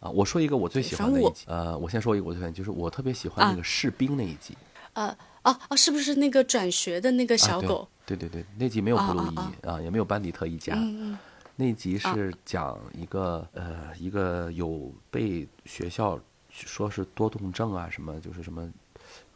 [0.07, 4.57] 啊，我说一个我最喜欢的一集，呃，我先说一个我最喜欢，就是我特别喜欢那啊个士兵那一集。
[4.93, 7.87] 呃，哦哦，是不是那个转学的那个小啊对狗？
[8.05, 10.73] 对对对，那集没有布鲁伊啊啊也没有班迪特一家。
[10.75, 11.17] 嗯嗯
[11.59, 16.19] 那集是讲一个、呃一个有被学校
[16.51, 18.71] 说是多动症啊什么就是什么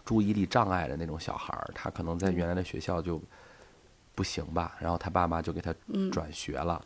[0.06, 3.20] 注意力障碍的那种小孩儿，他可能在原来的学校就
[4.14, 5.74] 不行吧，然后他爸妈就给他
[6.12, 6.84] 转学了。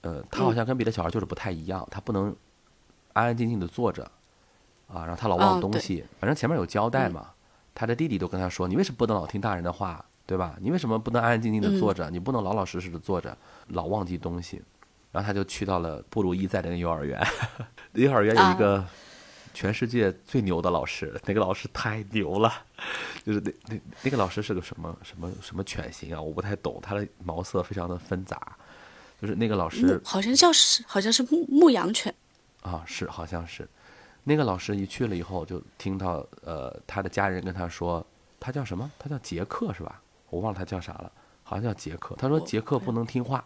[0.00, 2.34] 呃，他好像跟别的小孩就是不太一样，他不能
[3.18, 4.02] 安安静静的坐着
[4.86, 7.30] 啊，然后他老忘东西，反正前面有交代嘛。
[7.74, 10.56] 他的弟弟都跟他说：“你为什么不能老听大人的话，对吧？
[10.60, 12.10] 你为什么不能安安静静的坐着？
[12.10, 13.36] 你不能老老实实的坐着，
[13.68, 14.60] 老忘记东西。”
[15.12, 17.24] 然后他就去到了布鲁伊在的那个幼儿园，
[17.94, 18.84] 幼儿园有一个
[19.54, 22.52] 全世界最牛的老师，那个老师太牛了，
[23.24, 26.20] 就是那那那个老师是个什么什么什么犬型啊？
[26.20, 28.56] 我不太懂，他的毛色非常的纷杂，
[29.22, 32.14] 就是那个老师好像叫是好像是牧牧羊犬
[32.68, 33.68] 啊，是好像是。
[34.24, 38.04] 那个老师一去了以后，就听到呃，他的家人跟他说，
[38.38, 38.90] 他叫什么？
[38.98, 40.02] 他叫杰克是吧？
[40.28, 41.10] 我忘了他叫啥了，
[41.42, 42.14] 好像叫杰克。
[42.16, 43.42] 他说杰克不能听话，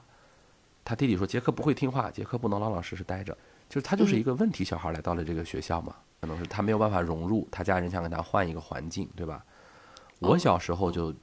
[0.84, 3.36] 他弟弟说杰克不会听话，杰克不能老老实实待着，
[3.68, 9.44] 就是他就是一个问题小孩来到了这个学校嘛，可能是他没有办法融入，他家人想给他换一个环境，对吧？
[10.18, 11.14] 我小时候就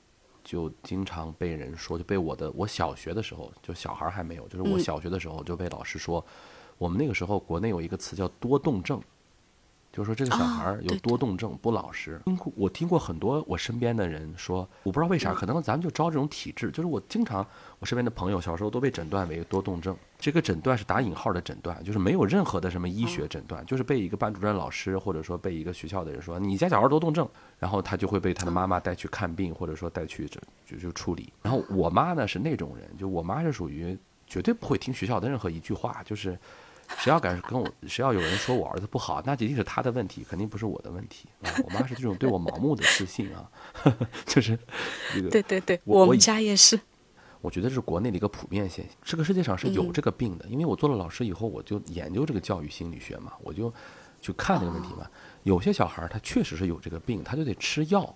[0.43, 6.25] 就经常被人说，就被我的我小学的时候，就小孩还没有，就是我小学的时候就被老师说，
[6.79, 8.99] 我们那个时候国内有一个词叫多动症。
[9.91, 12.21] 就是说这个小孩儿有多动症，不老实。
[12.25, 16.69] 听过我听过很多我身边的人说，我不知道为啥，可能咱们就招这种体质。
[16.69, 17.45] 就是我经常
[17.79, 30.29] 我身边的朋友小时候都被诊断为多动症，这个诊断是打引号的诊断，就是没有任何的什么医学诊断，就是被一个班主任老师或者说被一个学校的人说你家小孩多动症，然后他就会被他的妈妈带去看病，或者说带去
[30.67, 31.33] 就就处理。
[31.41, 36.37] 然后我妈呢是那种人，就我妈是属于绝对不会听学校的任何一句话，就是。
[36.97, 41.47] 谁要敢跟我，谁要有人说我儿子不好，那一定是他的问题，肯定不是我的问题啊！
[41.63, 43.49] 我妈是这种对我盲目的自信啊，
[44.25, 44.57] 就是
[45.13, 45.29] 这个。
[45.29, 46.79] 对对对，我们家也是。
[47.41, 50.45] 我觉得是国内的一个普遍现象，这个世界上是有这个病的。
[50.47, 53.73] 因为我做了老师以后，我就研究这个教育心理学嘛，我就
[54.19, 55.09] 去看这个问题嘛。
[55.43, 58.13] 有些小孩他确实是有这个病，他就得吃药，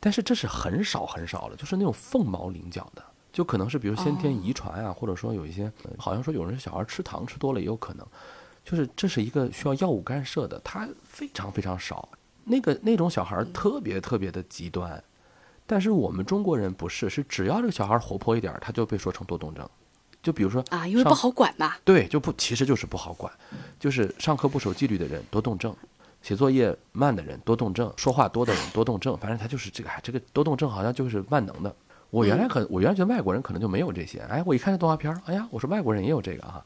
[0.00, 3.04] 但是这是很少很少的，就是那种凤毛麟角的。
[3.38, 8.04] 就可能是比如先天遗传啊，或者说有一些，好像说有人小孩吃糖吃多了也有可能，
[8.64, 12.08] 就是这是一个需要药物干涉的，它非常非常少。
[12.42, 15.00] 那个那种小孩特别特别的极端，
[15.68, 19.64] 但是我们中国人不是，是只要这个小孩活泼一点，他就被说成多动症。
[20.20, 21.74] 就比如说啊，因为不好管嘛。
[21.84, 23.32] 对，就不其实就是不好管，
[23.78, 25.72] 就是上课不守纪律的人多动症，
[26.22, 31.72] 写作业慢的人多动症，说话多的人多动症，反正他就是这个，这个多动症好像就是万能的。
[32.10, 36.64] 我原来可我原来觉得外国人可能就没有这些，哎，我一看这动画片哎呀，我说外国人也有这个啊，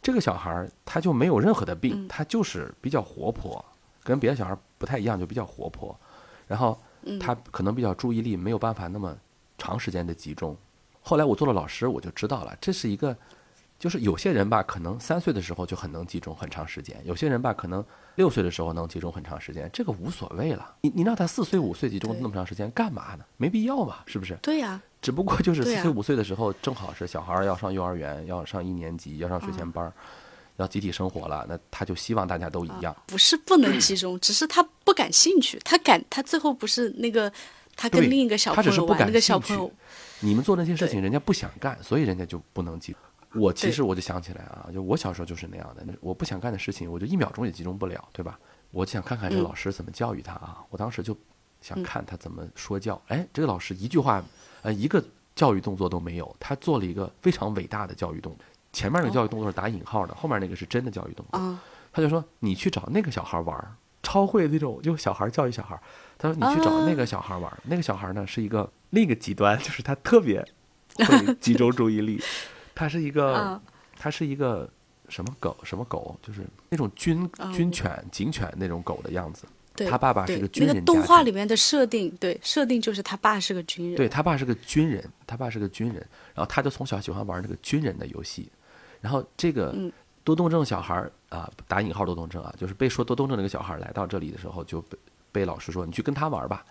[0.00, 3.64] 这个小孩儿他就没有任何的病，他就是比较活泼，
[4.02, 5.98] 跟别的小孩不太一样，就比较活泼，
[6.46, 6.78] 然后
[7.20, 9.16] 他可能比较注意力没有办法那么
[9.58, 10.56] 长时间的集中。
[11.02, 13.16] 后来我做了老师，我就知道了，这是一个。
[13.78, 17.84] 就是有些人吧，可能三岁的时候就很能集中很长时间；有些人吧，可能
[18.16, 20.74] 六岁的时候能集中很长时间，这个无所谓了。
[20.80, 23.24] 你你让他四岁五岁集中那么长时间干嘛呢？
[23.36, 24.36] 没必要嘛，是不是？
[24.42, 24.82] 对呀。
[25.00, 29.92] 只不过就是四岁五岁的时候，正好是小孩要上幼儿园，要上一年级，要上学前班，
[30.56, 32.96] 要集体生活了，那他就希望大家都一样。
[33.06, 35.60] 不是不能集中，只是他不感兴趣。
[35.62, 37.32] 他感他最后不是那个
[37.76, 39.70] 他跟另一个小朋友玩那个小朋友。
[40.20, 42.96] 你们做那些事情，人家不想干，所以人家就不能集。
[43.34, 48.38] 我其实我就想起来啊，就我小时候就是那样的，我不想干的事情，我就一秒钟也集中不了，对吧？
[48.70, 50.64] 我就想看看这个老师怎么教育他啊。
[50.70, 51.16] 我当时就
[51.60, 53.00] 想看他怎么说教。
[53.08, 54.22] 哎，这个老师一句话，
[54.62, 55.02] 呃，一个
[55.34, 58.44] 教育动作都没有，他做了一个非常伟大的教育动作。
[58.72, 61.58] 前面那个教育动作是打引号的，后面那个是真的教育动作。
[61.92, 65.80] 他就说：“你去找那个小孩玩，超会那种，就小孩教育小孩。”
[66.18, 70.46] 他说：“你去找那个小孩玩，那个小孩呢是一个另一个极端，就是他特别
[70.96, 72.20] 会集中注意力。”
[72.76, 73.60] 它是一个，
[73.98, 74.70] 它是一个
[75.08, 75.56] 什么狗？
[75.64, 76.16] 什么狗？
[76.22, 79.44] 就是那种军军犬、警犬那种狗的样子。
[79.88, 80.74] 他爸爸是个军人。
[80.74, 83.96] 那个动画里面的设定，对设定就是他爸是个军人。
[83.96, 85.96] 对他爸是个军人，他爸是个军人，
[86.34, 88.50] 然后他就从小喜欢玩那个军人的游戏。
[89.00, 89.74] 然后这个
[90.24, 94.98] 多动症小孩啊，打引号多动症啊，就是被说多动症那个小孩来到这里的时候，就被
[95.32, 96.64] 被老师说：“你去跟他玩吧。”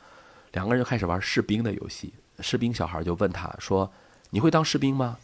[0.53, 2.11] 两个人就开始玩士兵的游戏。
[2.39, 3.91] 士兵小孩就问他说
[4.31, 5.17] ：“你会当士兵吗？”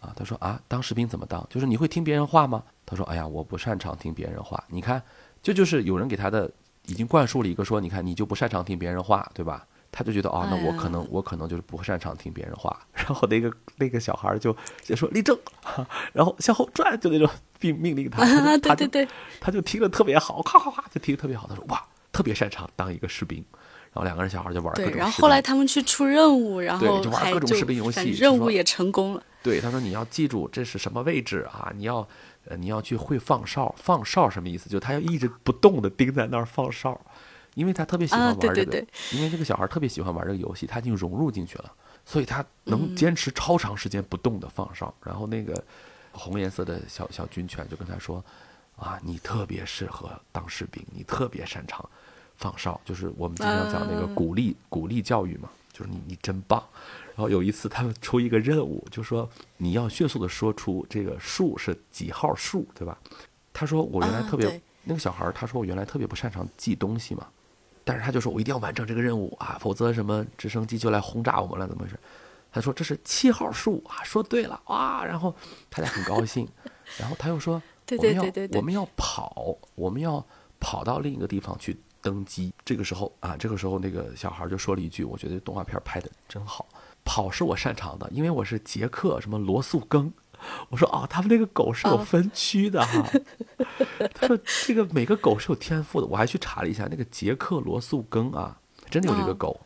[0.00, 1.44] 啊，他说啊，当士兵怎么当？
[1.50, 2.62] 就是你会听别人话吗？
[2.84, 4.62] 他说，哎呀，我不擅长听别人话。
[4.68, 5.02] 你看，
[5.42, 6.50] 这就是有人给他的，
[6.86, 9.66] 已经灌输了一个说，你看你就不擅长听别人话，对吧？
[9.92, 12.78] 他就觉得哦，那我可能我可能就是不擅长听别人话。
[12.92, 15.38] 然后那个那个小孩就就说立正，
[16.12, 17.26] 然后向后转，就那种
[17.60, 18.22] 命命令他。
[18.58, 19.08] 对对对，
[19.40, 21.46] 他就听得特别好，咔咔咔就听得特别好。
[21.48, 21.82] 他说哇，
[22.12, 23.42] 特别擅长当一个士兵。
[23.92, 24.92] 然后两个人小孩就玩各种。
[24.92, 29.22] 对，然后后来他们去出任务，然后就玩各种士兵游戏，任务也成功了。
[29.46, 31.72] 对，他说你要记住这是什么位置啊？
[31.76, 31.98] 你要，
[32.46, 33.72] 呃，你要去会放哨。
[33.78, 34.68] 放哨什么意思？
[34.68, 37.00] 就他要一直不动的盯在那儿放哨，
[37.54, 38.84] 因为他特别喜欢玩这个。
[39.12, 41.72] 因为这个小孩特别喜欢玩这个游戏，他已经融入进去了，
[42.04, 44.92] 所以他能坚持超长时间不动的放哨。
[45.00, 45.64] 然后那个
[46.10, 48.24] 红颜色的小小军犬就跟他说
[48.74, 51.88] ：“啊，你特别适合当士兵，你特别擅长
[52.36, 56.60] 放哨，就是我们经常讲那个鼓励、鼓励教育嘛，就是你你真棒。
[57.16, 59.26] 然后有一次他们出一个任务，就说
[59.56, 62.98] 你要迅速的说出这个数是几号数，对吧？
[63.54, 67.26] 他说我原来特别、那个小孩，他说我原来特别不擅长记东西嘛，
[67.84, 71.98] 但是他就说我一定要完成这个任务啊，否则什么直升机就来轰炸我们了，怎么回事？
[72.52, 75.34] 他说这是七号数啊，说对了哇，然后
[75.70, 76.46] 他俩很高兴，
[77.00, 80.22] 然后他又说对对对对我们要跑，我们要
[80.60, 82.52] 跑到另一个地方去登机。
[82.62, 86.66] 这个时候啊，这个时候那个小孩就说了一句，我觉得动画片拍的真好。
[87.06, 90.12] 跑是我擅长的，因为我是捷克什么罗素更。
[90.68, 93.10] 我说哦，他们那个狗是有分区的哈。
[94.12, 98.58] 他说这个每个狗是有天赋的，我还去查了一下，那个捷克罗素更啊，
[98.90, 99.58] 真的有这个狗。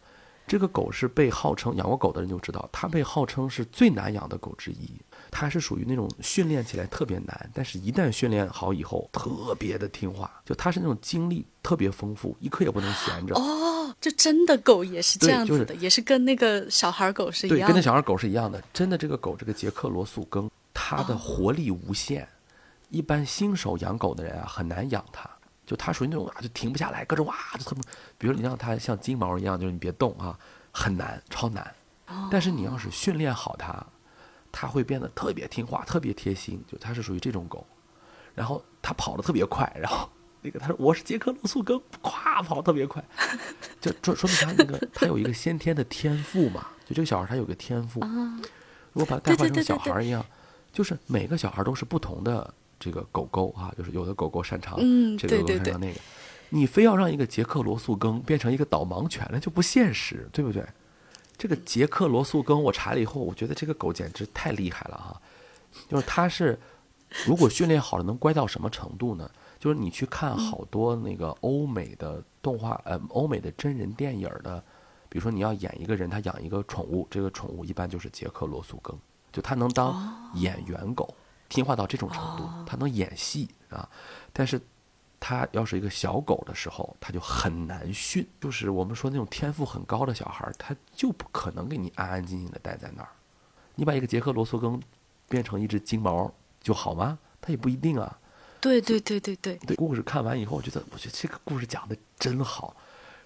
[0.46, 4.90] 这个狗是被号称养过狗的人就知道，它被号称是最难养的狗之一。
[5.30, 10.30] 它是属于那种训练起来特别难，但是一旦训练好以后，特别的听话。
[10.44, 13.34] 就它是那种精力特别丰富，一刻也不能闲着。
[13.34, 17.58] 哦，就真的狗也是这样子的，也是跟那个小孩狗是一样。
[17.58, 18.62] 对，跟那小孩狗是一样的。
[18.72, 22.28] 真的，这个狗，这个杰克罗素梗，它的活力无限。
[22.88, 25.28] 一般新手养狗的人啊，很难养它。
[25.64, 27.82] 就它属于那种啊，就停不下来，各种哇，就特别。
[28.18, 30.36] 比如你让它像金毛一样，就是你别动啊，
[30.72, 31.72] 很难，超难。
[32.28, 33.86] 但是你要是训练好它。
[34.52, 37.66] 它会变得特别听话，特别贴心，就它是属于这种狗。
[38.34, 40.08] 然后它跑得特别快，然后
[40.40, 43.04] 那个他说我是杰克罗素更，咵跑特别快，
[43.80, 46.66] 就说说明他那个他有一个先天的天赋嘛。
[46.86, 48.00] 就这个小孩他有个天赋，
[48.92, 50.24] 如果把它代换成小孩一样，
[50.72, 54.76] 就是每个小孩都是不同的这个狗狗啊，就是有的狗狗擅长
[55.16, 56.00] 这个，狗狗擅长那个。
[56.48, 60.66] 你非要让一个杰克罗素更变成一个导盲犬，那就不现实，对不对？
[61.40, 65.22] 这个杰克罗素更，我查了以后，我觉得这个狗简直太厉害了哈！
[65.88, 66.60] 就是它是，
[67.24, 69.30] 如果训练好了，能乖到什么程度呢？
[69.58, 74.62] 就是你去看好多那个欧美的动画，呃，欧美的真人电影的，
[75.08, 78.94] 比如说你要演一个人，他养一个宠物，这个宠物一般就是杰克罗素更，
[79.32, 81.16] 就它能当演员狗，
[81.48, 83.88] 听话到这种程度，它能演戏啊，
[84.30, 84.60] 但是。
[85.20, 88.26] 他要是一个小狗的时候，他就很难训。
[88.40, 93.08] 就是我们说那种天赋很高的小孩，他就不可能给你安安静静的待在那儿。
[93.74, 94.80] 你把一个杰克罗素更
[95.28, 97.18] 变成一只金毛就好吗？
[97.42, 98.18] 他也不一定啊。
[98.62, 99.56] 对对对对对。
[99.66, 102.74] 对故事看完以后，我觉得我觉得这个故事讲的真好。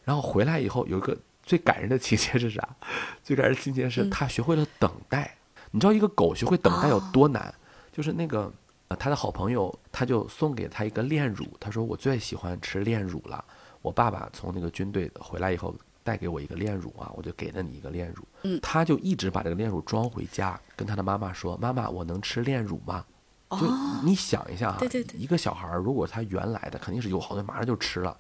[0.05, 2.69] 然后回来以后，有一个最感人的情节是啥？
[3.23, 5.37] 最感人的情节是他学会了等待。
[5.71, 7.55] 你知道一个狗学会等待有多难？
[7.93, 8.53] 就是那个。
[8.97, 11.47] 他的好朋友，他就送给他一个炼乳。
[11.59, 13.45] 他说：“我最喜欢吃炼乳了。
[13.83, 23.05] 我爸爸从那个军队回来以后，带给我一个炼乳啊，我就给了你一个炼乳。”嗯，他就一直把这个炼乳装回家，跟他的妈妈说：“妈妈，我能吃炼乳吗？”
[23.51, 23.71] 就
[24.03, 24.81] 你想一下啊，
[25.15, 28.19] 一个小孩儿如果他原来的肯定是有好多，马上就吃了，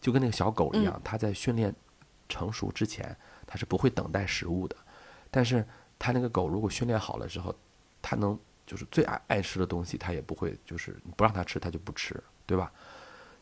[0.00, 1.74] 就跟那个小狗一样，他在训练
[2.28, 4.76] 成熟之前，他是不会等待食物的。
[5.30, 5.66] 但是
[5.98, 7.54] 他那个狗如果训练好了之后，
[8.00, 8.38] 他能。
[8.66, 12.72] 就是最爱爱吃的东西，他也不会，就是你不让他吃，他就不吃，对吧？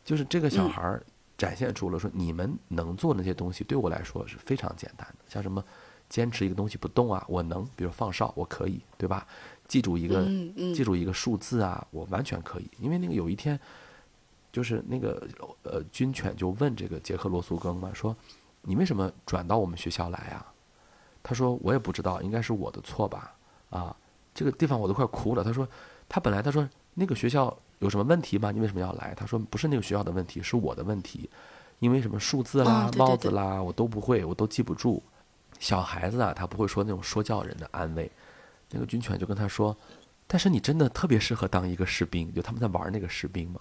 [0.05, 1.03] 就是这个小孩儿
[1.39, 5.25] 展现出了说，你们能做那些东西，对我来说是非常简单的。
[5.27, 5.65] 像什么
[6.11, 9.27] 坚持一个东西不动啊，我能，比如放哨，我可以，对吧？
[9.67, 10.27] 记住一个，
[10.75, 12.71] 记住一个数字啊，我完全可以。
[12.79, 13.59] 因为那个有一天，
[14.53, 15.27] 就是那个
[15.63, 18.15] 呃军犬就问这个杰克罗素更嘛，说
[18.61, 20.53] 你为什么转到我们学校来啊？
[21.23, 23.35] 他说我也不知道，应该是我的错吧，
[23.71, 23.97] 啊。
[24.35, 25.45] 这个地方我都快哭了。
[25.45, 25.67] 他说，
[26.09, 28.51] 他本来他说那个学校有什么问题吗？
[28.51, 29.15] 你为什么要来？
[29.17, 31.31] 他说不是那个学校的问题，是我的问题，
[31.79, 35.03] 因为什么数字啦、帽子啦，我都不会，我都记不住。
[35.61, 38.11] 小孩子啊，他不会说那种说教人的安慰。
[38.71, 39.77] 那个军犬就跟他说，
[40.27, 43.61] 但是你真的特别适合当一个士兵，就他们在玩那个士兵嘛。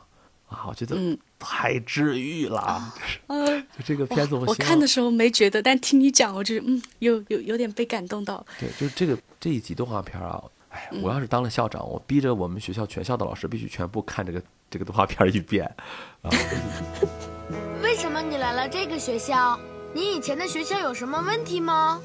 [0.49, 0.95] 啊，我觉得
[1.39, 2.93] 太治愈了。
[3.77, 8.45] 就这个片子，我看的时候没觉得，但听你讲，我就嗯，有有有点被感动到。
[8.59, 10.43] 对，就是这个这一集动画片啊。
[10.73, 15.63] 哎，我要是当了校长，我逼着我们学校全校的老师必须全部看这个这个动画片一遍。
[16.23, 16.29] 啊！
[17.83, 19.59] 为什么你来了这个学校？
[19.93, 22.01] 你以前的学校有什么问题吗？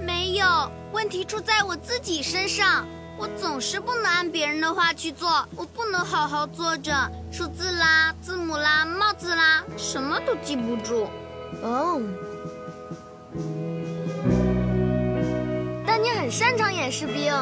[0.00, 0.46] 没有，
[0.92, 2.86] 问题出在我自己身上。
[3.16, 6.92] 我总是不能按别人的话去做，我不能好好坐着，
[7.32, 11.08] 数字啦、字母啦、帽子啦，什么都记不住。
[11.62, 12.00] 哦。
[15.86, 17.32] 但你很擅长演士兵。